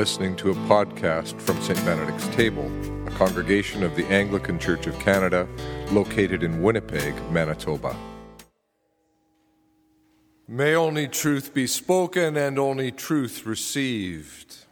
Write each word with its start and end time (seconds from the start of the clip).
listening 0.00 0.34
to 0.34 0.50
a 0.50 0.54
podcast 0.66 1.38
from 1.42 1.60
St. 1.60 1.78
Benedict's 1.84 2.26
Table, 2.28 2.64
a 3.06 3.10
congregation 3.10 3.82
of 3.82 3.94
the 3.96 4.06
Anglican 4.06 4.58
Church 4.58 4.86
of 4.86 4.98
Canada 4.98 5.46
located 5.90 6.42
in 6.42 6.62
Winnipeg, 6.62 7.14
Manitoba. 7.30 7.94
May 10.48 10.74
only 10.74 11.06
truth 11.06 11.52
be 11.52 11.66
spoken 11.66 12.38
and 12.38 12.58
only 12.58 12.90
truth 12.90 13.44
received. 13.44 14.64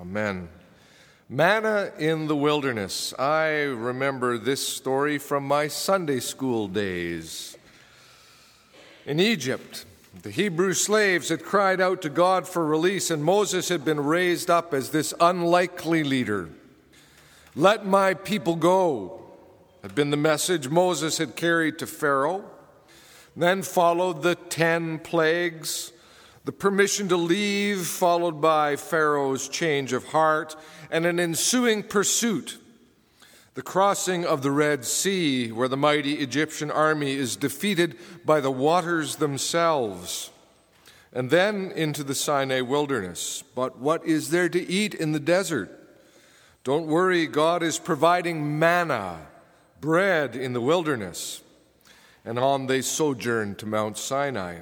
Amen. 0.00 0.48
Manna 1.28 1.92
in 1.96 2.26
the 2.26 2.34
wilderness. 2.34 3.14
I 3.16 3.50
remember 3.70 4.36
this 4.36 4.66
story 4.66 5.18
from 5.18 5.46
my 5.46 5.68
Sunday 5.68 6.18
school 6.18 6.66
days. 6.66 7.56
In 9.04 9.20
Egypt, 9.20 9.86
the 10.22 10.30
Hebrew 10.30 10.72
slaves 10.72 11.28
had 11.28 11.44
cried 11.44 11.80
out 11.80 12.02
to 12.02 12.08
God 12.08 12.46
for 12.46 12.64
release, 12.64 13.10
and 13.10 13.24
Moses 13.24 13.68
had 13.68 13.84
been 13.84 14.00
raised 14.00 14.50
up 14.50 14.72
as 14.72 14.90
this 14.90 15.12
unlikely 15.20 16.04
leader. 16.04 16.48
Let 17.54 17.86
my 17.86 18.14
people 18.14 18.56
go, 18.56 19.22
had 19.82 19.94
been 19.94 20.10
the 20.10 20.16
message 20.16 20.68
Moses 20.68 21.18
had 21.18 21.36
carried 21.36 21.78
to 21.78 21.86
Pharaoh. 21.86 22.44
Then 23.36 23.62
followed 23.62 24.22
the 24.22 24.34
ten 24.34 24.98
plagues, 24.98 25.92
the 26.44 26.52
permission 26.52 27.08
to 27.08 27.16
leave, 27.16 27.86
followed 27.86 28.40
by 28.40 28.76
Pharaoh's 28.76 29.48
change 29.48 29.92
of 29.92 30.06
heart, 30.06 30.56
and 30.90 31.04
an 31.04 31.20
ensuing 31.20 31.82
pursuit 31.82 32.58
the 33.56 33.62
crossing 33.62 34.26
of 34.26 34.42
the 34.42 34.50
Red 34.50 34.84
Sea, 34.84 35.50
where 35.50 35.66
the 35.66 35.78
mighty 35.78 36.16
Egyptian 36.16 36.70
army 36.70 37.14
is 37.14 37.36
defeated 37.36 37.96
by 38.22 38.38
the 38.38 38.50
waters 38.50 39.16
themselves, 39.16 40.30
and 41.10 41.30
then 41.30 41.72
into 41.74 42.04
the 42.04 42.14
Sinai 42.14 42.60
wilderness. 42.60 43.42
But 43.54 43.78
what 43.78 44.04
is 44.04 44.28
there 44.28 44.50
to 44.50 44.70
eat 44.70 44.94
in 44.94 45.12
the 45.12 45.18
desert? 45.18 45.70
Don't 46.64 46.86
worry, 46.86 47.26
God 47.26 47.62
is 47.62 47.78
providing 47.78 48.58
manna, 48.58 49.26
bread 49.80 50.36
in 50.36 50.52
the 50.52 50.60
wilderness. 50.60 51.40
And 52.26 52.38
on 52.38 52.66
they 52.66 52.82
sojourned 52.82 53.56
to 53.60 53.66
Mount 53.66 53.96
Sinai. 53.96 54.60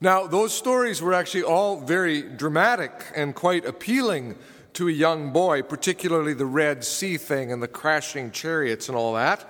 Now, 0.00 0.26
those 0.26 0.52
stories 0.52 1.00
were 1.00 1.14
actually 1.14 1.44
all 1.44 1.80
very 1.80 2.22
dramatic 2.22 2.90
and 3.14 3.36
quite 3.36 3.64
appealing 3.64 4.34
to 4.74 4.88
a 4.88 4.92
young 4.92 5.32
boy, 5.32 5.62
particularly 5.62 6.34
the 6.34 6.46
Red 6.46 6.84
Sea 6.84 7.16
thing 7.16 7.52
and 7.52 7.62
the 7.62 7.68
crashing 7.68 8.30
chariots 8.30 8.88
and 8.88 8.96
all 8.96 9.14
that. 9.14 9.44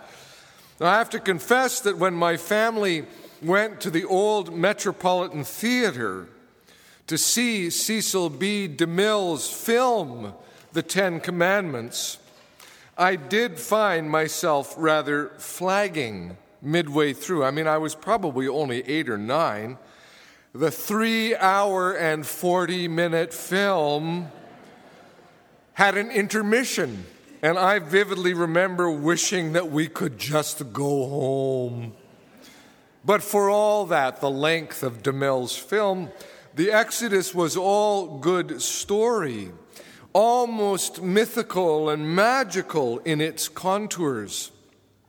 Now, 0.81 0.87
I 0.87 0.98
have 0.98 1.11
to 1.11 1.20
confess 1.20 1.81
that 1.81 1.98
when 1.98 2.15
my 2.15 2.37
family 2.37 3.05
went 3.41 3.81
to 3.81 3.91
the 3.91 4.05
old 4.05 4.55
Metropolitan 4.55 5.45
Theater 5.45 6.28
to 7.06 7.19
see 7.19 7.70
Cecil 7.70 8.31
B. 8.31 8.69
DeMille's 8.69 9.50
film, 9.50 10.34
The 10.73 10.83
Ten 10.83 11.20
Commandments, 11.20 12.19
I 12.97 13.17
did 13.17 13.59
find 13.59 14.11
myself 14.11 14.75
rather 14.77 15.31
flagging 15.39 16.37
midway 16.61 17.12
through. 17.12 17.45
I 17.45 17.50
mean, 17.50 17.67
I 17.67 17.78
was 17.78 17.95
probably 17.95 18.47
only 18.47 18.83
eight 18.89 19.09
or 19.09 19.19
nine. 19.19 19.78
The 20.55 20.70
three 20.70 21.34
hour 21.34 21.93
and 21.97 22.27
40 22.27 22.89
minute 22.89 23.33
film 23.33 24.31
had 25.75 25.97
an 25.97 26.11
intermission. 26.11 27.06
And 27.42 27.59
I 27.59 27.81
vividly 27.81 28.34
remember 28.34 28.91
wishing 28.91 29.53
that 29.55 29.70
we 29.70 29.89
could 29.89 30.19
just 30.19 30.73
go 30.73 31.09
home. 31.09 31.95
But 33.05 33.23
for 33.23 33.51
all 33.51 33.87
that, 33.87 34.20
the 34.20 34.31
length 34.31 34.83
of 34.83 35.03
DeMille's 35.03 35.56
film, 35.56 36.11
the 36.55 36.70
Exodus 36.70 37.34
was 37.34 37.56
all 37.56 38.19
good 38.19 38.62
story, 38.62 39.50
almost 40.12 41.03
mythical 41.03 41.91
and 41.91 42.15
magical 42.15 43.00
in 43.00 43.21
its 43.21 43.49
contours. 43.49 44.53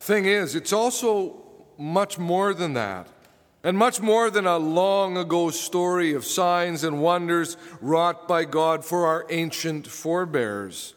Thing 0.00 0.24
is, 0.24 0.56
it's 0.56 0.72
also 0.72 1.36
much 1.78 2.18
more 2.18 2.52
than 2.52 2.72
that. 2.74 3.08
And 3.64 3.78
much 3.78 3.98
more 3.98 4.30
than 4.30 4.46
a 4.46 4.58
long 4.58 5.16
ago 5.16 5.48
story 5.48 6.12
of 6.12 6.26
signs 6.26 6.84
and 6.84 7.00
wonders 7.00 7.56
wrought 7.80 8.28
by 8.28 8.44
God 8.44 8.84
for 8.84 9.06
our 9.06 9.24
ancient 9.30 9.86
forebears. 9.86 10.92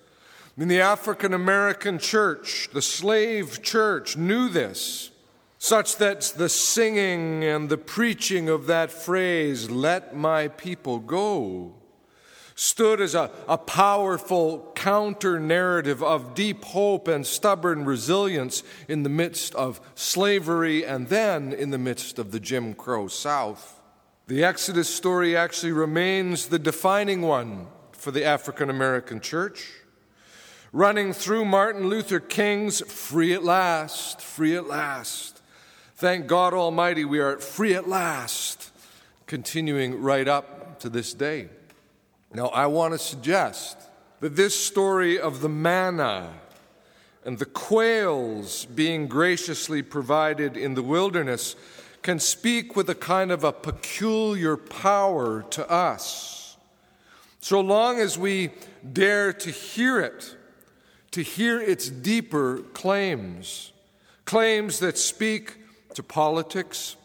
In 0.58 0.68
the 0.68 0.82
African 0.82 1.34
American 1.34 1.98
church, 1.98 2.68
the 2.74 2.82
slave 2.82 3.64
church 3.64 4.18
knew 4.18 4.50
this, 4.50 5.12
such 5.58 5.96
that 5.96 6.34
the 6.36 6.50
singing 6.50 7.46
and 7.46 7.70
the 7.70 7.78
preaching 7.78 8.50
of 8.50 8.68
that 8.68 8.92
phrase, 8.92 9.70
let 9.70 10.14
my 10.14 10.50
people 10.50 11.00
go, 11.00 11.74
stood 12.58 13.00
as 13.00 13.14
a, 13.14 13.30
a 13.48 13.56
powerful 13.56 14.72
counter 14.74 15.40
narrative 15.40 16.02
of 16.02 16.34
deep 16.34 16.66
hope 16.66 17.08
and 17.08 17.26
stubborn 17.26 17.86
resilience 17.86 18.64
in 18.88 19.04
the 19.04 19.10
midst 19.10 19.54
of 19.54 19.80
slavery 19.94 20.84
and 20.84 21.08
then 21.10 21.54
in 21.54 21.70
the 21.70 21.78
midst 21.78 22.18
of 22.18 22.32
the 22.32 22.40
Jim 22.40 22.74
Crow 22.74 23.08
South. 23.08 23.80
The 24.26 24.44
Exodus 24.44 24.90
story 24.90 25.38
actually 25.38 25.72
remains 25.72 26.48
the 26.48 26.58
defining 26.58 27.22
one 27.22 27.68
for 27.92 28.10
the 28.10 28.26
African 28.26 28.72
American 28.72 29.22
church. 29.22 29.70
Running 30.74 31.14
through 31.14 31.46
Martin 31.46 31.90
Luther 31.90 32.20
King's 32.20 32.82
Free 32.82 33.34
at 33.34 33.44
Last, 33.44 34.20
Free 34.20 34.56
at 34.56 34.68
Last. 34.68 35.44
Thank 35.96 36.26
God 36.26 36.56
Almighty, 36.56 37.06
we 37.06 37.20
are 37.20 37.38
free 37.38 37.76
at 37.76 37.88
last, 37.88 38.72
continuing 39.28 40.02
right 40.02 40.28
up 40.28 40.80
to 40.80 40.90
this 40.90 41.14
day. 41.14 41.50
Now, 42.38 42.50
I 42.50 42.68
want 42.68 42.94
to 42.94 43.00
suggest 43.00 43.78
that 44.20 44.36
this 44.36 44.54
story 44.54 45.20
of 45.20 45.42
the 45.42 45.50
manna 45.50 46.34
and 47.26 47.40
the 47.40 47.48
quails 47.48 48.66
being 48.66 49.08
graciously 49.08 49.82
provided 49.82 50.56
in 50.56 50.76
the 50.76 50.84
wilderness 50.84 51.56
can 52.04 52.20
speak 52.20 52.76
with 52.76 52.92
a 52.92 52.94
kind 52.94 53.32
of 53.32 53.44
a 53.44 53.52
peculiar 53.52 54.56
power 54.56 55.48
to 55.50 55.68
us. 55.68 56.58
So 57.40 57.60
long 57.60 58.00
as 58.00 58.20
we 58.20 58.52
dare 58.94 59.34
to 59.34 59.50
hear 59.50 60.00
it, 60.00 60.36
to 61.14 61.24
hear 61.24 61.60
its 61.60 61.90
deeper 61.90 62.60
claims, 62.76 63.72
claims 64.26 64.78
that 64.78 65.00
speak 65.00 65.56
to 65.96 66.04
politics, 66.04 66.98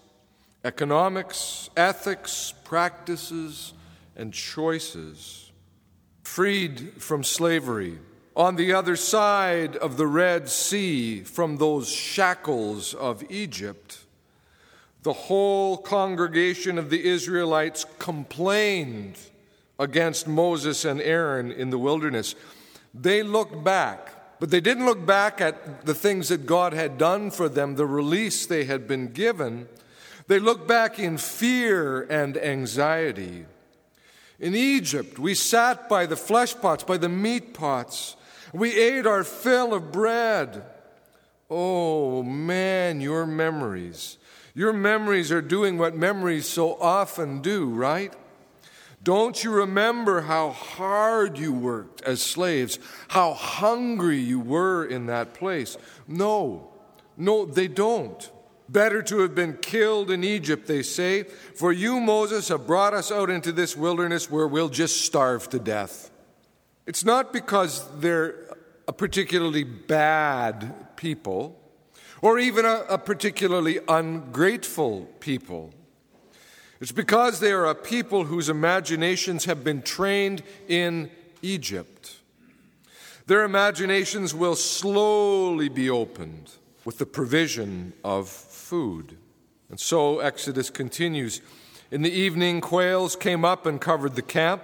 economics, 0.63 1.71
ethics, 1.75 2.53
practices, 2.65 3.73
and 4.17 4.33
choices. 4.33 5.51
Freed 6.23 7.03
from 7.03 7.25
slavery, 7.25 7.99
on 8.35 8.57
the 8.57 8.73
other 8.73 8.97
side 8.97 9.77
of 9.77 9.97
the 9.97 10.07
Red 10.07 10.49
Sea 10.49 11.23
from 11.23 11.57
those 11.57 11.89
shackles 11.89 12.95
of 12.95 13.23
Egypt, 13.31 13.99
the 15.03 15.13
whole 15.13 15.77
congregation 15.77 16.79
of 16.79 16.89
the 16.89 17.05
Israelites 17.05 17.85
complained 17.99 19.19
against 19.79 20.29
Moses 20.29 20.85
and 20.85 21.01
Aaron 21.01 21.51
in 21.51 21.71
the 21.71 21.79
wilderness. 21.79 22.35
They 22.95 23.23
looked 23.23 23.65
back, 23.65 24.39
but 24.39 24.51
they 24.51 24.61
didn't 24.61 24.87
look 24.87 25.05
back 25.05 25.41
at 25.41 25.85
the 25.85 25.95
things 25.95 26.29
that 26.29 26.47
God 26.47 26.73
had 26.73 26.99
done 26.99 27.31
for 27.31 27.49
them, 27.49 27.75
the 27.75 27.87
release 27.87 28.47
they 28.47 28.65
had 28.65 28.87
been 28.87 29.09
given. 29.09 29.69
They 30.29 30.39
looked 30.39 30.69
back 30.69 30.99
in 30.99 31.19
fear 31.19 32.03
and 32.03 32.37
anxiety. 32.37 33.47
In 34.43 34.57
Egypt, 34.57 35.21
we 35.21 35.35
sat 35.35 35.89
by 35.89 36.05
the 36.05 36.17
flesh 36.17 36.53
pots, 36.61 36.83
by 36.83 36.97
the 36.97 37.09
meat 37.09 37.55
pots. 37.55 38.17
We 38.53 38.77
ate 38.77 39.07
our 39.07 39.23
fill 39.23 39.73
of 39.73 39.93
bread. 39.93 40.65
Oh 41.49 42.25
man, 42.25 43.01
your 43.01 43.25
memories. 43.25 44.19
Your 44.53 44.73
memories 44.73 45.31
are 45.31 45.41
doing 45.41 45.79
what 45.79 45.95
memories 45.95 46.49
so 46.49 46.75
often 46.81 47.41
do, 47.41 47.71
right? 47.71 48.13
Don't 49.05 49.45
you 49.45 49.53
remember 49.53 50.23
how 50.23 50.51
hard 50.51 51.39
you 51.39 51.53
worked 51.53 52.03
as 52.03 52.21
slaves, 52.21 52.81
how 53.09 53.35
hungry 53.35 54.19
you 54.19 54.41
were 54.41 54.85
in 54.85 55.07
that 55.07 55.35
place? 55.35 55.77
No, 56.09 56.69
no, 57.17 57.47
they 57.47 57.69
don't. 57.69 58.29
Better 58.73 59.03
to 59.03 59.19
have 59.19 59.35
been 59.35 59.59
killed 59.59 60.11
in 60.11 60.25
Egypt, 60.25 60.67
they 60.67 60.83
say, 60.83 61.25
for 61.25 61.73
you, 61.73 62.01
Moses, 62.01 62.49
have 62.49 62.67
brought 62.67 62.95
us 62.95 63.13
out 63.13 63.29
into 63.29 63.53
this 63.53 63.77
wilderness 63.77 64.31
where 64.31 64.49
we'll 64.49 64.71
just 64.71 65.03
starve 65.03 65.47
to 65.51 65.59
death. 65.59 66.11
It's 66.87 67.05
not 67.05 67.35
because 67.35 67.87
they're 67.99 68.35
a 68.89 68.93
particularly 68.95 69.63
bad 69.65 70.97
people 70.97 71.61
or 72.23 72.39
even 72.39 72.65
a, 72.65 72.85
a 72.89 72.97
particularly 72.97 73.79
ungrateful 73.89 75.03
people. 75.21 75.75
It's 76.81 76.93
because 76.93 77.41
they 77.41 77.53
are 77.53 77.67
a 77.67 77.75
people 77.75 78.25
whose 78.25 78.49
imaginations 78.49 79.45
have 79.45 79.63
been 79.63 79.83
trained 79.83 80.43
in 80.67 81.11
Egypt. 81.43 82.17
Their 83.27 83.45
imaginations 83.45 84.35
will 84.35 84.57
slowly 84.57 85.69
be 85.69 85.91
opened 85.91 86.53
with 86.85 86.99
the 86.99 87.07
provision 87.07 87.93
of 88.05 88.29
food. 88.29 89.17
And 89.71 89.79
so 89.79 90.21
Exodus 90.21 90.71
continues. 90.71 91.41
In 91.91 92.03
the 92.03 92.13
evening, 92.13 92.61
quails 92.61 93.17
came 93.17 93.45
up 93.45 93.67
and 93.67 93.81
covered 93.81 94.15
the 94.15 94.23
camp. 94.23 94.63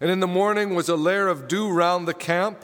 And 0.00 0.10
in 0.10 0.20
the 0.20 0.26
morning 0.26 0.74
was 0.74 0.88
a 0.88 0.96
layer 0.96 1.28
of 1.28 1.48
dew 1.48 1.70
round 1.70 2.06
the 2.06 2.14
camp. 2.14 2.62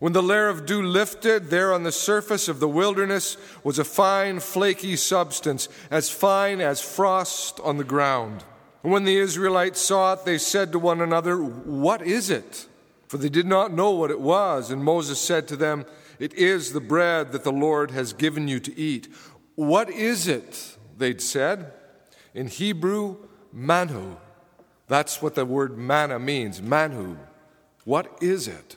When 0.00 0.12
the 0.12 0.22
layer 0.22 0.48
of 0.48 0.66
dew 0.66 0.82
lifted, 0.82 1.50
there 1.50 1.72
on 1.72 1.84
the 1.84 1.92
surface 1.92 2.48
of 2.48 2.58
the 2.58 2.68
wilderness 2.68 3.36
was 3.62 3.78
a 3.78 3.84
fine, 3.84 4.40
flaky 4.40 4.96
substance, 4.96 5.68
as 5.90 6.10
fine 6.10 6.60
as 6.60 6.80
frost 6.80 7.60
on 7.60 7.76
the 7.76 7.84
ground. 7.84 8.42
And 8.82 8.90
when 8.90 9.04
the 9.04 9.16
Israelites 9.16 9.80
saw 9.80 10.14
it, 10.14 10.24
they 10.24 10.38
said 10.38 10.72
to 10.72 10.78
one 10.78 11.00
another, 11.00 11.36
What 11.36 12.02
is 12.02 12.30
it? 12.30 12.66
For 13.06 13.16
they 13.16 13.28
did 13.28 13.46
not 13.46 13.72
know 13.72 13.92
what 13.92 14.10
it 14.10 14.20
was. 14.20 14.70
And 14.70 14.82
Moses 14.82 15.20
said 15.20 15.46
to 15.48 15.56
them, 15.56 15.86
It 16.22 16.34
is 16.34 16.72
the 16.72 16.80
bread 16.80 17.32
that 17.32 17.42
the 17.42 17.50
Lord 17.50 17.90
has 17.90 18.12
given 18.12 18.46
you 18.46 18.60
to 18.60 18.78
eat. 18.78 19.08
What 19.56 19.90
is 19.90 20.28
it? 20.28 20.76
They'd 20.96 21.20
said. 21.20 21.72
In 22.32 22.46
Hebrew, 22.46 23.16
manu. 23.52 24.14
That's 24.86 25.20
what 25.20 25.34
the 25.34 25.44
word 25.44 25.76
manna 25.76 26.20
means, 26.20 26.62
manu. 26.62 27.16
What 27.82 28.18
is 28.20 28.46
it? 28.46 28.76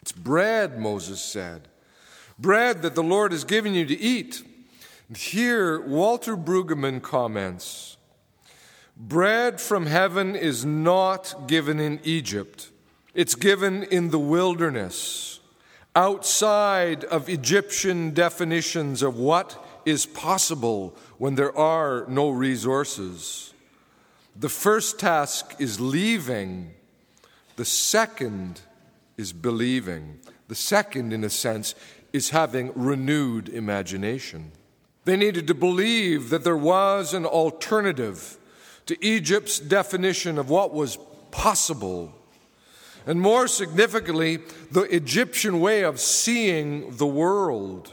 It's 0.00 0.12
bread, 0.12 0.78
Moses 0.78 1.20
said. 1.20 1.66
Bread 2.38 2.82
that 2.82 2.94
the 2.94 3.02
Lord 3.02 3.32
has 3.32 3.42
given 3.42 3.74
you 3.74 3.84
to 3.86 3.98
eat. 3.98 4.44
And 5.08 5.16
here, 5.16 5.80
Walter 5.80 6.36
Brueggemann 6.36 7.02
comments 7.02 7.96
Bread 8.96 9.60
from 9.60 9.86
heaven 9.86 10.36
is 10.36 10.64
not 10.64 11.48
given 11.48 11.80
in 11.80 11.98
Egypt, 12.04 12.70
it's 13.12 13.34
given 13.34 13.82
in 13.82 14.10
the 14.10 14.20
wilderness, 14.20 15.35
outside 15.96 17.04
of 17.04 17.28
Egyptian 17.28 18.12
definitions 18.12 19.02
of 19.02 19.18
what 19.18 19.66
is 19.86 20.04
possible 20.04 20.94
when 21.16 21.34
there 21.34 21.56
are 21.56 22.04
no 22.06 22.28
resources. 22.28 23.54
The 24.36 24.50
first 24.50 25.00
task 25.00 25.54
is 25.58 25.80
leaving, 25.80 26.74
the 27.56 27.64
second 27.64 28.60
is 29.16 29.32
believing. 29.32 30.20
The 30.48 30.54
second, 30.54 31.12
in 31.12 31.24
a 31.24 31.30
sense, 31.30 31.74
is 32.12 32.30
having 32.30 32.70
renewed 32.74 33.48
imagination. 33.48 34.52
They 35.06 35.16
needed 35.16 35.46
to 35.46 35.54
believe 35.54 36.30
that 36.30 36.44
there 36.44 36.56
was 36.56 37.14
an 37.14 37.24
alternative 37.24 38.38
to 38.86 39.04
Egypt's 39.04 39.58
definition 39.58 40.38
of 40.38 40.50
what 40.50 40.72
was 40.72 40.98
possible. 41.30 42.12
And 43.06 43.20
more 43.20 43.46
significantly, 43.46 44.40
the 44.70 44.82
Egyptian 44.82 45.60
way 45.60 45.84
of 45.84 46.00
seeing 46.00 46.96
the 46.96 47.06
world 47.06 47.92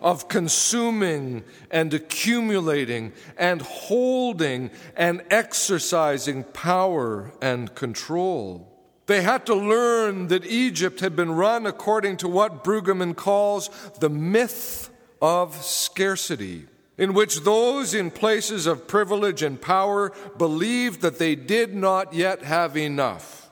of 0.00 0.28
consuming 0.28 1.42
and 1.70 1.92
accumulating 1.92 3.12
and 3.36 3.62
holding 3.62 4.70
and 4.96 5.22
exercising 5.30 6.44
power 6.44 7.32
and 7.42 7.74
control. 7.74 8.72
They 9.06 9.22
had 9.22 9.46
to 9.46 9.54
learn 9.54 10.28
that 10.28 10.46
Egypt 10.46 11.00
had 11.00 11.16
been 11.16 11.32
run 11.32 11.66
according 11.66 12.18
to 12.18 12.28
what 12.28 12.62
Brueggemann 12.62 13.16
calls 13.16 13.70
the 14.00 14.10
myth 14.10 14.90
of 15.22 15.54
scarcity, 15.56 16.66
in 16.98 17.14
which 17.14 17.40
those 17.40 17.94
in 17.94 18.10
places 18.10 18.66
of 18.66 18.88
privilege 18.88 19.42
and 19.42 19.60
power 19.60 20.12
believed 20.38 21.00
that 21.02 21.18
they 21.18 21.34
did 21.34 21.74
not 21.74 22.12
yet 22.12 22.42
have 22.42 22.76
enough 22.76 23.45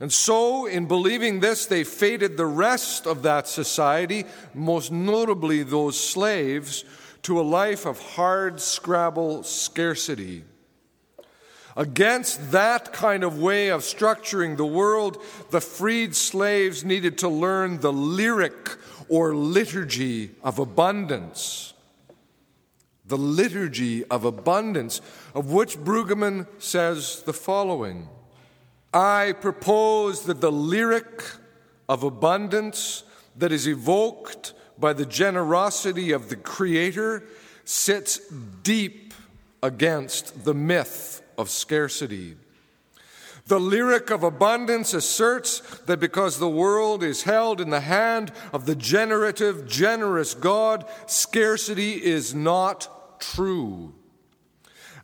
and 0.00 0.12
so, 0.12 0.66
in 0.66 0.86
believing 0.86 1.40
this, 1.40 1.66
they 1.66 1.82
fated 1.82 2.36
the 2.36 2.46
rest 2.46 3.06
of 3.06 3.22
that 3.22 3.48
society, 3.48 4.26
most 4.54 4.92
notably 4.92 5.64
those 5.64 5.98
slaves, 5.98 6.84
to 7.22 7.40
a 7.40 7.42
life 7.42 7.84
of 7.84 7.98
hard 7.98 8.60
scrabble 8.60 9.42
scarcity. 9.42 10.44
Against 11.76 12.52
that 12.52 12.92
kind 12.92 13.24
of 13.24 13.40
way 13.40 13.68
of 13.68 13.82
structuring 13.82 14.56
the 14.56 14.66
world, 14.66 15.22
the 15.50 15.60
freed 15.60 16.14
slaves 16.14 16.84
needed 16.84 17.18
to 17.18 17.28
learn 17.28 17.80
the 17.80 17.92
lyric 17.92 18.76
or 19.08 19.34
liturgy 19.34 20.30
of 20.44 20.60
abundance. 20.60 21.74
The 23.04 23.18
liturgy 23.18 24.04
of 24.04 24.24
abundance, 24.24 25.00
of 25.34 25.50
which 25.50 25.76
Brueggemann 25.76 26.46
says 26.58 27.22
the 27.24 27.32
following. 27.32 28.08
I 28.98 29.30
propose 29.30 30.24
that 30.24 30.40
the 30.40 30.50
lyric 30.50 31.22
of 31.88 32.02
abundance 32.02 33.04
that 33.36 33.52
is 33.52 33.68
evoked 33.68 34.54
by 34.76 34.92
the 34.92 35.06
generosity 35.06 36.10
of 36.10 36.28
the 36.28 36.34
Creator 36.34 37.22
sits 37.64 38.18
deep 38.64 39.14
against 39.62 40.44
the 40.44 40.52
myth 40.52 41.22
of 41.38 41.48
scarcity. 41.48 42.38
The 43.46 43.60
lyric 43.60 44.10
of 44.10 44.24
abundance 44.24 44.92
asserts 44.92 45.60
that 45.86 46.00
because 46.00 46.40
the 46.40 46.50
world 46.50 47.04
is 47.04 47.22
held 47.22 47.60
in 47.60 47.70
the 47.70 47.82
hand 47.82 48.32
of 48.52 48.66
the 48.66 48.74
generative, 48.74 49.68
generous 49.68 50.34
God, 50.34 50.84
scarcity 51.06 51.92
is 52.04 52.34
not 52.34 53.20
true. 53.20 53.94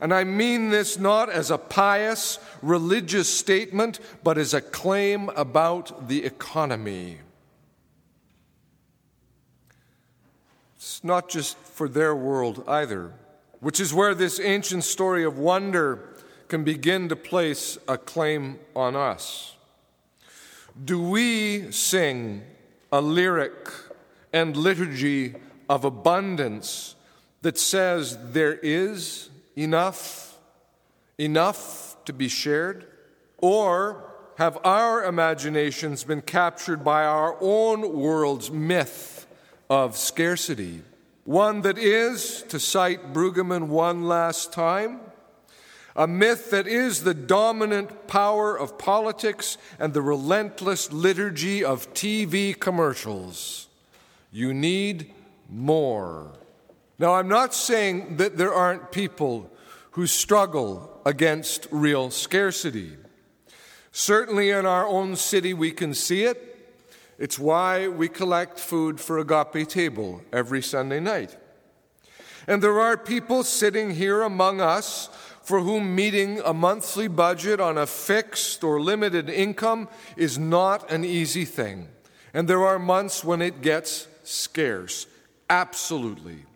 And 0.05 0.13
I 0.13 0.23
mean 0.25 0.69
this 0.69 0.99
not 0.99 1.31
as 1.31 1.51
a 1.51 1.57
pious 1.57 2.39
religious 2.61 3.27
statement, 3.27 4.01
but 4.23 4.37
as 4.37 4.53
a 4.53 4.61
claim 4.61 5.31
about 5.31 6.09
the 6.09 6.27
economy. 6.27 7.21
It's 10.77 11.03
not 11.03 11.31
just 11.31 11.57
for 11.57 11.89
their 11.89 12.15
world 12.15 12.63
either, 12.69 13.15
which 13.61 13.81
is 13.81 13.95
where 13.95 14.15
this 14.15 14.39
ancient 14.39 14.85
story 14.85 15.25
of 15.25 15.39
wonder 15.39 16.07
can 16.49 16.65
begin 16.65 17.09
to 17.09 17.17
place 17.17 17.79
a 17.89 17.97
claim 17.97 18.59
on 18.77 18.95
us. 18.95 19.57
Do 20.85 21.01
we 21.01 21.73
sing 21.73 22.43
a 22.93 23.01
lyric 23.01 23.71
and 24.35 24.55
liturgy 24.55 25.37
of 25.67 25.87
abundance 25.87 26.95
that 27.41 27.57
says 27.57 28.19
there 28.33 28.59
is 28.59 29.31
enough, 29.57 30.39
enough 31.19 31.97
to 32.05 32.13
be 32.13 32.29
shared? 32.29 32.87
Or 33.39 34.11
have 34.37 34.59
our 34.65 35.05
imaginations 35.05 36.05
been 36.05 36.23
captured 36.23 36.83
by 36.85 37.05
our 37.05 37.37
own 37.41 37.99
world's 37.99 38.51
myth 38.51 39.27
of 39.71 39.97
scarcity? 39.97 40.83
One 41.25 41.63
that 41.63 41.79
is, 41.79 42.43
to 42.49 42.59
cite 42.59 43.13
Brueggemann 43.13 43.69
one 43.69 44.05
last 44.05 44.53
time, 44.53 45.01
a 45.97 46.07
myth 46.07 46.51
that 46.51 46.67
is 46.67 47.05
the 47.05 47.15
dominant 47.15 48.09
power 48.09 48.59
of 48.59 48.79
politics 48.79 49.57
and 49.79 49.95
the 49.95 50.03
relentless 50.03 50.93
liturgy 50.93 51.65
of 51.65 51.93
TV 51.95 52.59
commercials. 52.59 53.69
You 54.33 54.53
need 54.53 55.13
more. 55.49 56.33
Now, 56.99 57.15
I'm 57.15 57.29
not 57.29 57.55
saying 57.55 58.19
that 58.19 58.37
there 58.37 58.55
aren't 58.55 58.93
people 58.93 59.51
who 59.93 60.07
struggle 60.07 61.01
against 61.05 61.67
real 61.71 62.11
scarcity. 62.11 62.93
Certainly 63.93 64.51
in 64.51 64.67
our 64.67 64.87
own 64.87 65.17
city, 65.17 65.55
we 65.55 65.71
can 65.71 65.95
see 65.95 66.25
it. 66.25 66.51
It's 67.19 67.39
why 67.39 67.89
we 67.89 68.09
collect 68.09 68.59
food 68.59 69.01
for 69.01 69.19
Agape 69.19 69.69
Table 69.69 70.23
every 70.33 70.63
Sunday 70.63 71.01
night. 71.01 71.37
And 72.47 72.63
there 72.63 72.81
are 72.81 72.97
people 72.97 73.43
sitting 73.43 73.93
here 73.93 74.23
among 74.23 74.61
us 74.61 75.09
for 75.43 75.61
whom 75.61 75.95
meeting 75.95 76.41
a 76.45 76.55
monthly 76.55 77.07
budget 77.07 77.61
on 77.61 77.79
a 77.79 77.87
fixed 77.87 78.65
or 78.65 78.81
limited 78.81 79.29
income 79.29 79.89
is 80.17 80.39
not 80.39 80.91
an 80.91 81.05
easy 81.05 81.45
thing. 81.45 81.89
And 82.33 82.49
there 82.49 82.65
are 82.65 82.79
months 82.79 83.23
when 83.23 83.43
it 83.43 83.61
gets 83.61 84.09
scarce. 84.25 85.07
Absolutely. 85.49 86.47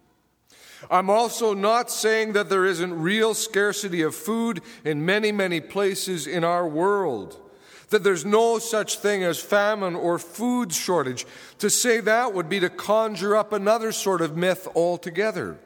I'm 0.90 1.10
also 1.10 1.54
not 1.54 1.90
saying 1.90 2.32
that 2.32 2.48
there 2.48 2.64
isn't 2.64 3.00
real 3.00 3.34
scarcity 3.34 4.02
of 4.02 4.14
food 4.14 4.60
in 4.84 5.04
many, 5.04 5.32
many 5.32 5.60
places 5.60 6.26
in 6.26 6.44
our 6.44 6.66
world, 6.66 7.40
that 7.90 8.04
there's 8.04 8.24
no 8.24 8.58
such 8.58 8.98
thing 8.98 9.24
as 9.24 9.40
famine 9.40 9.94
or 9.94 10.18
food 10.18 10.72
shortage. 10.72 11.26
To 11.58 11.70
say 11.70 12.00
that 12.00 12.34
would 12.34 12.48
be 12.48 12.60
to 12.60 12.70
conjure 12.70 13.36
up 13.36 13.52
another 13.52 13.92
sort 13.92 14.20
of 14.20 14.36
myth 14.36 14.68
altogether. 14.74 15.58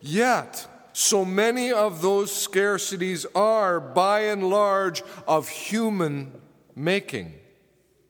Yet, 0.00 0.68
so 0.92 1.24
many 1.24 1.72
of 1.72 2.02
those 2.02 2.30
scarcities 2.30 3.26
are, 3.34 3.80
by 3.80 4.20
and 4.20 4.48
large, 4.48 5.02
of 5.26 5.48
human 5.48 6.32
making. 6.76 7.34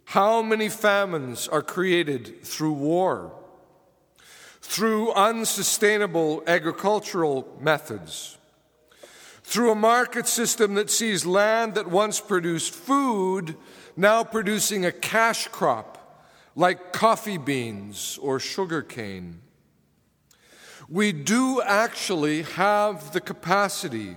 How 0.06 0.42
many 0.42 0.68
famines 0.68 1.48
are 1.48 1.62
created 1.62 2.44
through 2.44 2.74
war? 2.74 3.32
Through 4.66 5.12
unsustainable 5.12 6.42
agricultural 6.46 7.46
methods, 7.60 8.38
through 9.42 9.70
a 9.70 9.74
market 9.74 10.26
system 10.26 10.74
that 10.74 10.88
sees 10.88 11.26
land 11.26 11.74
that 11.74 11.88
once 11.88 12.18
produced 12.18 12.72
food 12.74 13.56
now 13.94 14.24
producing 14.24 14.86
a 14.86 14.90
cash 14.90 15.48
crop 15.48 16.24
like 16.56 16.94
coffee 16.94 17.36
beans 17.36 18.18
or 18.22 18.40
sugar 18.40 18.80
cane. 18.80 19.42
We 20.88 21.12
do 21.12 21.60
actually 21.60 22.42
have 22.42 23.12
the 23.12 23.20
capacity 23.20 24.16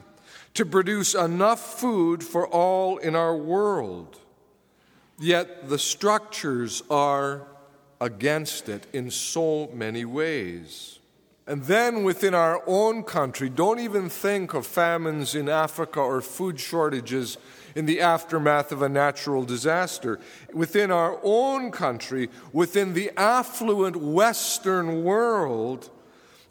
to 0.54 0.66
produce 0.66 1.14
enough 1.14 1.80
food 1.80 2.24
for 2.24 2.48
all 2.48 2.98
in 2.98 3.16
our 3.16 3.36
world. 3.36 4.18
Yet 5.20 5.68
the 5.68 5.78
structures 5.78 6.82
are 6.90 7.46
against 8.00 8.70
it 8.70 8.86
in 8.94 9.10
so 9.10 9.70
many 9.74 10.06
ways. 10.06 11.00
And 11.48 11.64
then 11.64 12.04
within 12.04 12.34
our 12.34 12.62
own 12.68 13.04
country, 13.04 13.50
don't 13.50 13.80
even 13.80 14.10
think 14.10 14.54
of 14.54 14.68
famines 14.68 15.34
in 15.34 15.48
Africa 15.48 16.02
or 16.02 16.22
food 16.22 16.60
shortages 16.60 17.38
in 17.74 17.86
the 17.86 18.02
aftermath 18.02 18.72
of 18.74 18.82
a 18.82 18.90
natural 18.90 19.46
disaster. 19.46 20.20
Within 20.54 20.92
our 20.92 21.20
own 21.24 21.72
country, 21.72 22.30
within 22.52 22.94
the 22.94 23.12
affluent 23.16 23.96
Western 23.96 25.04
world, 25.04 25.90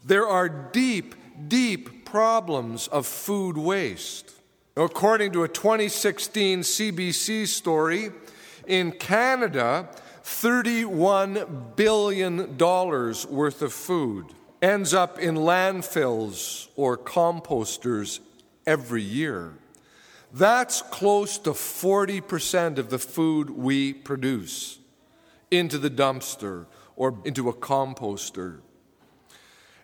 there 0.03 0.27
are 0.27 0.49
deep, 0.49 1.13
deep 1.47 2.05
problems 2.05 2.87
of 2.87 3.05
food 3.05 3.55
waste. 3.57 4.31
According 4.75 5.31
to 5.33 5.43
a 5.43 5.47
2016 5.47 6.61
CBC 6.61 7.45
story, 7.47 8.11
in 8.67 8.91
Canada, 8.91 9.89
$31 10.27 11.75
billion 11.77 12.57
worth 12.57 13.61
of 13.61 13.71
food 13.71 14.25
ends 14.61 14.93
up 14.93 15.17
in 15.17 15.35
landfills 15.35 16.67
or 16.75 16.97
composters 16.97 18.19
every 18.65 19.01
year. 19.01 19.53
That's 20.33 20.81
close 20.81 21.37
to 21.39 21.51
40% 21.51 22.77
of 22.77 22.89
the 22.89 22.99
food 22.99 23.49
we 23.49 23.93
produce 23.93 24.79
into 25.49 25.77
the 25.77 25.89
dumpster 25.89 26.65
or 26.97 27.17
into 27.23 27.47
a 27.47 27.53
composter. 27.53 28.59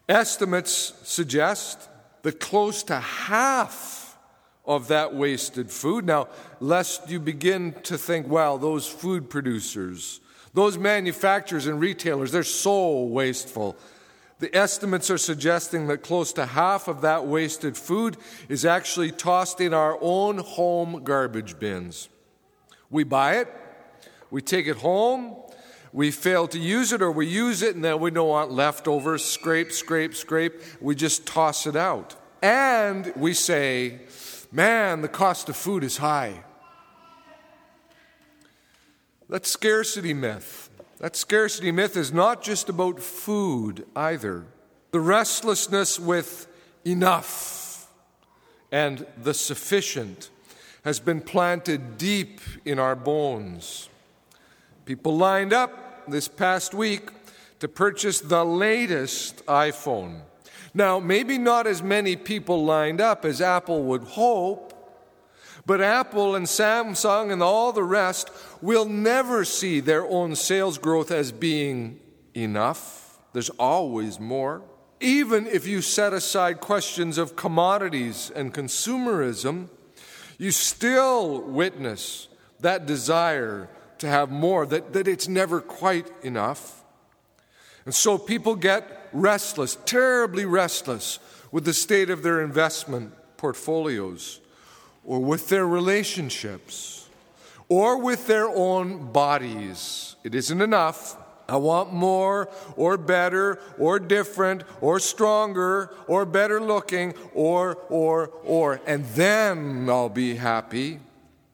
Estimates 0.10 0.94
suggest 1.04 1.88
that 2.24 2.42
close 2.42 2.84
to 2.84 3.00
half 3.00 4.18
of 4.66 4.90
that 4.90 5.16
wasted 5.16 5.72
food, 5.72 6.06
now, 6.06 6.28
lest 6.60 7.10
you 7.10 7.22
begin 7.22 7.74
to 7.84 7.98
think, 7.98 8.28
well, 8.28 8.58
those 8.58 8.86
food 8.86 9.30
producers, 9.30 10.20
those 10.54 10.78
manufacturers 10.78 11.68
and 11.68 11.80
retailers, 11.80 12.32
they're 12.32 12.44
so 12.44 13.04
wasteful. 13.04 13.76
The 14.40 14.56
estimates 14.56 15.10
are 15.10 15.18
suggesting 15.18 15.88
that 15.88 16.04
close 16.04 16.34
to 16.34 16.46
half 16.46 16.88
of 16.88 17.02
that 17.02 17.26
wasted 17.26 17.78
food 17.78 18.18
is 18.50 18.66
actually 18.66 19.12
tossed 19.12 19.62
in 19.62 19.74
our 19.74 19.98
own 20.02 20.40
home 20.40 21.04
garbage 21.04 21.60
bins. 21.60 22.10
We 22.90 23.04
buy 23.04 23.38
it, 23.38 23.48
we 24.30 24.42
take 24.42 24.68
it 24.68 24.78
home, 24.78 25.36
we 25.94 26.12
fail 26.12 26.48
to 26.50 26.60
use 26.60 26.92
it, 26.92 27.02
or 27.02 27.12
we 27.12 27.28
use 27.28 27.62
it 27.62 27.76
and 27.76 27.86
then 27.86 28.00
we 28.00 28.12
don't 28.12 28.28
want 28.28 28.52
leftovers, 28.52 29.24
scrape, 29.24 29.72
scrape, 29.72 30.16
scrape. 30.16 30.62
We 30.82 30.96
just 30.96 31.26
toss 31.26 31.66
it 31.66 31.76
out. 31.76 32.16
And 32.42 33.14
we 33.16 33.34
say, 33.34 34.02
man, 34.52 35.02
the 35.02 35.08
cost 35.08 35.50
of 35.50 35.56
food 35.56 35.84
is 35.84 35.98
high. 35.98 36.44
That 39.30 39.46
scarcity 39.46 40.14
myth. 40.14 40.70
That 41.00 41.16
scarcity 41.16 41.72
myth 41.72 41.98
is 41.98 42.14
not 42.14 42.44
just 42.44 42.70
about 42.70 43.00
food 43.00 43.86
either. 43.96 44.46
The 44.92 45.00
restlessness 45.00 46.00
with 46.00 46.48
enough 46.86 47.90
and 48.72 49.06
the 49.22 49.34
sufficient 49.34 50.30
has 50.84 51.00
been 51.00 51.22
planted 51.22 51.98
deep 51.98 52.42
in 52.66 52.80
our 52.80 52.96
bones. 52.96 53.90
People 54.86 55.16
lined 55.16 55.54
up 55.54 56.10
this 56.10 56.28
past 56.28 56.74
week 56.74 57.10
to 57.60 57.68
purchase 57.68 58.20
the 58.20 58.44
latest 58.44 59.46
iPhone. 59.46 60.22
Now, 60.74 61.00
maybe 61.00 61.38
not 61.38 61.68
as 61.68 61.82
many 61.82 62.16
people 62.16 62.66
lined 62.66 63.00
up 63.00 63.24
as 63.24 63.40
Apple 63.40 63.84
would 63.84 64.04
hope, 64.04 64.73
but 65.66 65.82
Apple 65.82 66.36
and 66.36 66.46
Samsung 66.46 67.32
and 67.32 67.42
all 67.42 67.72
the 67.72 67.84
rest 67.84 68.30
will 68.62 68.86
never 68.86 69.46
see 69.46 69.80
their 69.80 70.06
own 70.06 70.36
sales 70.36 70.78
growth 70.78 71.10
as 71.10 71.32
being 71.32 72.00
enough. 72.34 73.18
There's 73.32 73.50
always 73.52 74.20
more. 74.20 74.62
Even 75.00 75.48
if 75.48 75.66
you 75.66 75.82
set 75.82 76.14
aside 76.14 76.60
questions 76.60 77.18
of 77.18 77.36
commodities 77.36 78.32
and 78.36 78.54
consumerism, 78.54 79.70
you 80.38 80.52
still 80.52 81.42
witness 81.42 82.28
that 82.60 82.86
desire 82.86 83.70
to 84.00 84.08
have 84.08 84.30
more, 84.30 84.66
that, 84.66 84.94
that 84.94 85.08
it's 85.08 85.28
never 85.28 85.62
quite 85.62 86.10
enough. 86.24 86.84
And 87.86 87.94
so 87.94 88.18
people 88.18 88.56
get 88.56 89.10
restless, 89.14 89.78
terribly 89.86 90.46
restless, 90.46 91.20
with 91.52 91.66
the 91.66 91.74
state 91.74 92.10
of 92.10 92.24
their 92.24 92.42
investment 92.42 93.14
portfolios 93.38 94.40
or 95.06 95.20
with 95.20 95.50
their 95.50 95.68
relationships 95.68 97.08
or 97.70 97.98
with 97.98 98.28
their 98.28 98.48
own 98.48 99.12
bodies. 99.12 100.16
It 100.24 100.36
isn't 100.36 100.62
enough. 100.62 101.18
I 101.48 101.58
want 101.58 101.94
more 101.94 102.50
or 102.78 102.98
better 102.98 103.60
or 103.78 104.00
different 104.00 104.64
or 104.80 105.00
stronger 105.00 105.94
or 106.08 106.26
better 106.26 106.62
looking 106.62 107.14
or, 107.34 107.76
or, 107.90 108.28
or, 108.44 108.80
and 108.86 109.06
then 109.08 109.90
I'll 109.90 110.10
be 110.10 110.36
happy. 110.36 111.00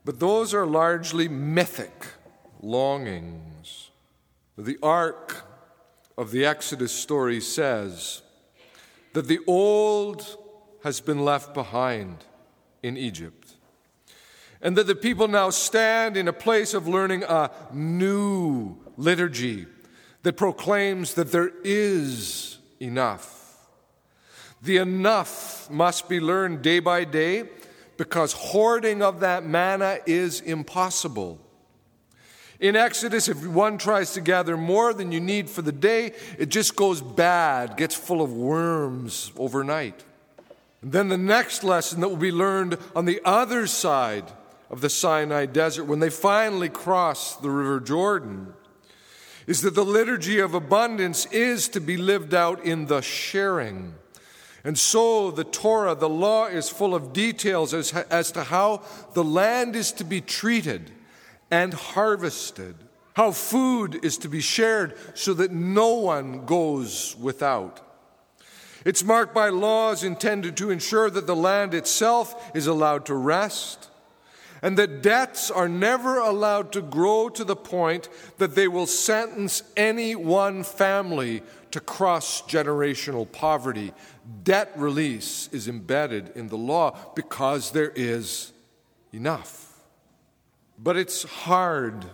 But 0.06 0.20
those 0.20 0.54
are 0.54 0.66
largely 0.66 1.28
mythic 1.28 2.06
longings. 2.62 3.90
The 4.58 4.78
arc 4.84 5.44
of 6.18 6.32
the 6.32 6.46
Exodus 6.46 6.92
story 6.92 7.40
says 7.40 8.22
that 9.14 9.28
the 9.28 9.40
old 9.48 10.38
has 10.84 11.00
been 11.02 11.24
left 11.26 11.54
behind 11.54 12.26
in 12.84 12.98
Egypt. 12.98 13.39
And 14.62 14.78
that 14.78 14.88
the 14.88 14.96
people 14.96 15.28
now 15.28 15.50
stand 15.52 16.18
in 16.18 16.28
a 16.28 16.34
place 16.34 16.74
of 16.74 16.88
learning 16.88 17.24
a 17.24 17.52
new 17.72 18.76
liturgy 18.98 19.68
that 20.24 20.36
proclaims 20.36 21.14
that 21.14 21.32
there 21.32 21.52
is 21.64 22.58
enough. 22.80 23.68
The 24.62 24.78
enough 24.78 25.70
must 25.70 26.10
be 26.10 26.20
learned 26.20 26.62
day 26.62 26.80
by 26.80 27.06
day 27.06 27.46
because 27.96 28.34
hoarding 28.34 29.02
of 29.02 29.22
that 29.22 29.46
manna 29.46 30.00
is 30.06 30.42
impossible. 30.42 31.40
In 32.60 32.76
Exodus, 32.76 33.30
if 33.30 33.48
one 33.48 33.78
tries 33.78 34.14
to 34.14 34.22
gather 34.22 34.58
more 34.58 34.94
than 34.94 35.14
you 35.14 35.22
need 35.22 35.50
for 35.50 35.62
the 35.62 35.72
day, 35.72 36.12
it 36.38 36.50
just 36.50 36.76
goes 36.76 37.02
bad, 37.02 37.78
gets 37.78 37.96
full 37.96 38.22
of 38.22 38.34
worms 38.34 39.32
overnight. 39.38 40.04
And 40.82 40.92
then 40.92 41.08
the 41.08 41.18
next 41.18 41.64
lesson 41.64 42.02
that 42.02 42.10
will 42.10 42.18
be 42.18 42.34
learned 42.34 42.78
on 42.94 43.06
the 43.06 43.22
other 43.24 43.66
side 43.66 44.30
of 44.70 44.82
the 44.82 44.90
Sinai 44.90 45.46
desert, 45.46 45.86
when 45.86 46.00
they 46.00 46.10
finally 46.10 46.70
cross 46.70 47.36
the 47.36 47.50
River 47.50 47.80
Jordan, 47.80 48.54
is 49.48 49.62
that 49.62 49.74
the 49.74 49.86
liturgy 49.86 50.40
of 50.40 50.54
abundance 50.54 51.26
is 51.28 51.68
to 51.70 51.80
be 51.80 51.98
lived 51.98 52.34
out 52.34 52.64
in 52.64 52.86
the 52.86 53.02
sharing. 53.02 53.96
And 54.64 54.78
so 54.78 55.32
the 55.32 55.44
Torah, 55.44 55.96
the 55.96 56.10
law, 56.10 56.46
is 56.46 56.70
full 56.70 56.94
of 56.94 57.14
details 57.14 57.74
as, 57.74 57.94
as 57.94 58.32
to 58.34 58.44
how 58.44 58.84
the 59.14 59.24
land 59.24 59.76
is 59.76 59.92
to 59.94 60.04
be 60.04 60.22
treated 60.22 60.92
and 61.50 61.74
harvested, 61.74 62.76
how 63.14 63.32
food 63.32 64.04
is 64.04 64.18
to 64.20 64.28
be 64.28 64.42
shared 64.42 64.96
so 65.16 65.34
that 65.34 65.52
no 65.52 65.96
one 65.96 66.46
goes 66.46 67.16
without. 67.20 67.82
It's 68.86 69.04
marked 69.04 69.34
by 69.34 69.50
laws 69.50 70.04
intended 70.04 70.56
to 70.58 70.70
ensure 70.70 71.10
that 71.10 71.26
the 71.26 71.36
land 71.36 71.74
itself 71.74 72.52
is 72.56 72.68
allowed 72.68 73.08
to 73.08 73.16
rest 73.16 73.90
and 74.62 74.78
that 74.78 75.02
debts 75.02 75.50
are 75.50 75.70
never 75.70 76.20
allowed 76.20 76.72
to 76.74 76.82
grow 76.82 77.30
to 77.30 77.44
the 77.44 77.56
point 77.56 78.10
that 78.38 78.56
they 78.56 78.68
will 78.68 78.88
sentence 78.88 79.64
any 79.78 80.16
one 80.16 80.64
family 80.64 81.42
to 81.72 81.80
cross 81.80 82.42
generational 82.42 83.32
poverty. 83.32 83.94
Debt 84.44 84.72
release 84.76 85.50
is 85.52 85.68
embedded 85.68 86.32
in 86.36 86.48
the 86.48 86.58
law 86.58 86.98
because 87.16 87.72
there 87.72 87.92
is 87.96 88.52
enough. 89.14 89.84
But 90.78 90.98
it's 90.98 91.24
hard 91.24 92.06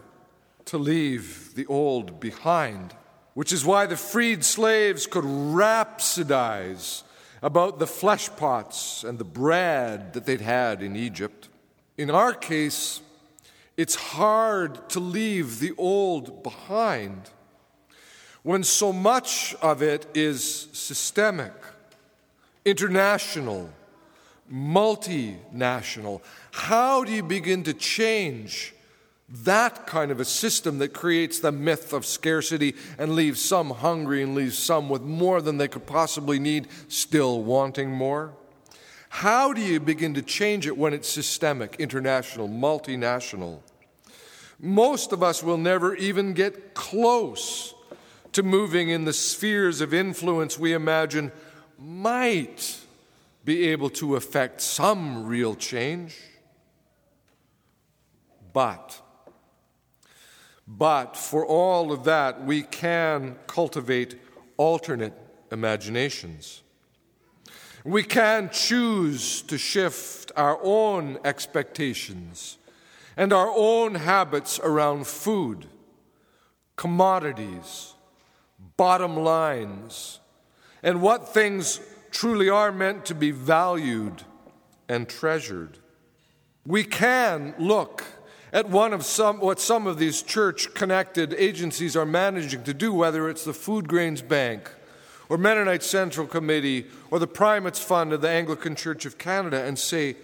to 0.66 0.78
leave 0.78 1.54
the 1.56 1.66
old 1.68 2.20
behind 2.20 2.96
which 3.36 3.52
is 3.52 3.66
why 3.66 3.86
the 3.86 3.98
freed 3.98 4.44
slaves 4.44 5.06
could 5.06 5.26
rhapsodize 5.26 7.04
about 7.42 7.80
the 7.80 7.86
flesh 7.86 8.30
pots 8.38 9.04
and 9.04 9.20
the 9.20 9.26
bread 9.26 10.14
that 10.14 10.26
they'd 10.26 10.42
had 10.42 10.82
in 10.82 10.96
Egypt. 10.96 11.50
In 11.98 12.10
our 12.10 12.34
case, 12.34 13.02
it's 13.78 13.96
hard 13.96 14.90
to 14.90 15.00
leave 15.00 15.60
the 15.60 15.74
old 15.78 16.44
behind 16.44 17.30
when 18.44 18.64
so 18.64 18.94
much 18.94 19.56
of 19.62 19.82
it 19.82 20.06
is 20.14 20.68
systemic, 20.72 21.54
international, 22.64 23.70
multinational. 24.52 26.22
How 26.52 27.04
do 27.04 27.12
you 27.12 27.24
begin 27.24 27.64
to 27.64 27.74
change 27.74 28.74
that 29.28 29.88
kind 29.88 30.12
of 30.12 30.20
a 30.20 30.26
system 30.26 30.78
that 30.78 30.94
creates 30.94 31.40
the 31.40 31.52
myth 31.52 31.92
of 31.94 32.06
scarcity 32.06 32.76
and 33.00 33.16
leaves 33.16 33.42
some 33.42 33.72
hungry 33.72 34.22
and 34.22 34.36
leaves 34.36 34.58
some 34.58 34.90
with 34.90 35.02
more 35.02 35.42
than 35.42 35.58
they 35.58 35.68
could 35.68 35.88
possibly 35.88 36.38
need, 36.38 36.68
still 36.88 37.42
wanting 37.42 37.90
more? 37.90 38.34
How 39.20 39.54
do 39.54 39.62
you 39.62 39.80
begin 39.80 40.16
to 40.16 40.22
change 40.22 40.68
it 40.68 40.78
when 40.78 40.94
it's 40.94 41.08
systemic, 41.08 41.78
international, 41.80 42.50
multinational? 42.50 43.62
Most 44.60 45.14
of 45.14 45.24
us 45.24 45.42
will 45.42 45.56
never 45.56 45.96
even 45.96 46.34
get 46.34 46.74
close 46.74 47.74
to 48.34 48.44
moving 48.44 48.90
in 48.90 49.06
the 49.06 49.14
spheres 49.14 49.80
of 49.80 49.94
influence 49.94 50.60
we 50.60 50.74
imagine 50.74 51.32
might 51.80 52.78
be 53.46 53.70
able 53.70 53.90
to 53.92 54.18
affect 54.18 54.60
some 54.60 55.26
real 55.26 55.56
change. 55.56 56.20
But, 58.52 59.00
but 60.68 61.16
for 61.16 61.46
all 61.46 61.94
of 61.94 62.04
that, 62.04 62.44
we 62.44 62.64
can 62.64 63.38
cultivate 63.48 64.20
alternate 64.58 65.14
imaginations. 65.54 66.64
We 67.86 68.02
can 68.02 68.50
choose 68.50 69.44
to 69.44 69.60
shift 69.60 70.32
our 70.36 70.58
own 70.64 71.20
expectations 71.24 72.58
and 73.16 73.32
our 73.32 73.52
own 73.56 73.94
habits 73.94 74.60
around 74.60 75.06
food, 75.06 75.68
commodities, 76.78 77.94
bottom 78.76 79.16
lines, 79.16 80.20
and 80.82 81.00
what 81.00 81.32
things 81.32 81.80
truly 82.10 82.50
are 82.50 82.72
meant 82.72 83.06
to 83.06 83.14
be 83.14 83.30
valued 83.30 84.24
and 84.90 85.08
treasured. 85.08 85.78
We 86.66 86.84
can 86.84 87.54
look 87.60 88.04
at 88.52 88.68
one 88.68 88.94
of 88.94 89.06
some 89.06 89.40
what 89.40 89.60
some 89.60 89.86
of 89.86 90.00
these 90.00 90.24
church 90.24 90.74
connected 90.74 91.36
agencies 91.36 91.96
are 91.96 92.06
managing 92.06 92.64
to 92.64 92.74
do 92.74 92.92
whether 92.92 93.30
it's 93.30 93.46
the 93.46 93.54
Food 93.54 93.88
Grains 93.88 94.24
Bank 94.24 94.72
or 95.30 95.38
Mennonite 95.38 95.84
Central 95.84 96.28
Committee 96.28 96.86
or 97.12 97.20
the 97.20 97.28
Primates 97.28 97.80
Fund 97.80 98.14
of 98.14 98.22
the 98.22 98.30
Anglican 98.30 98.76
Church 98.76 99.06
of 99.06 99.18
Canada 99.18 99.64
and 99.64 99.78
say 99.78 100.16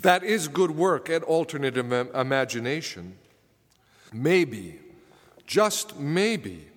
that 0.00 0.22
is 0.22 0.48
good 0.48 0.70
work 0.70 1.10
at 1.10 1.22
alternate 1.22 1.76
Im- 1.76 1.92
imagination. 1.92 3.16
Maybe, 4.12 4.78
just 5.46 5.98
maybe, 5.98 6.68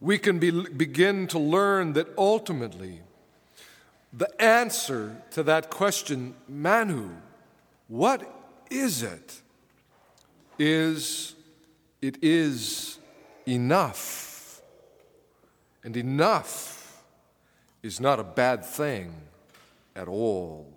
we 0.00 0.18
can 0.18 0.38
be, 0.38 0.50
begin 0.50 1.26
to 1.28 1.38
learn 1.38 1.94
that 1.94 2.08
ultimately 2.18 3.00
the 4.12 4.30
answer 4.40 5.16
to 5.32 5.42
that 5.42 5.70
question, 5.70 6.34
Manu, 6.48 7.10
what 7.88 8.30
is 8.70 9.02
it? 9.02 9.42
Is 10.58 11.34
it 12.00 12.22
is 12.22 12.98
enough. 13.46 14.60
And 15.82 15.96
enough 15.96 16.75
is 17.82 18.00
not 18.00 18.20
a 18.20 18.24
bad 18.24 18.64
thing 18.64 19.12
at 19.94 20.08
all. 20.08 20.72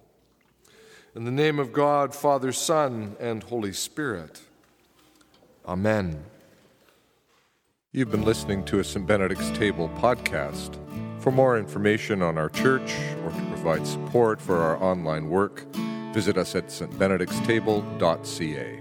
In 1.16 1.24
the 1.26 1.32
name 1.32 1.58
of 1.60 1.74
God, 1.74 2.14
Father, 2.14 2.52
Son, 2.52 3.16
and 3.20 3.42
Holy 3.44 3.74
Spirit. 3.74 4.42
Amen. 5.68 6.24
You've 7.92 8.12
been 8.12 8.24
listening 8.24 8.64
to 8.66 8.78
a 8.80 8.84
St. 8.84 9.08
Benedict's 9.08 9.50
Table 9.52 9.90
podcast. 9.98 10.78
For 11.20 11.32
more 11.32 11.58
information 11.58 12.22
on 12.22 12.38
our 12.38 12.50
church 12.50 12.94
or 13.24 13.32
to 13.32 13.46
provide 13.48 13.88
support 13.88 14.40
for 14.40 14.60
our 14.60 14.78
online 14.82 15.30
work, 15.30 15.66
visit 16.14 16.38
us 16.38 16.56
at 16.56 16.68
stbenedictstable.ca. 16.68 18.79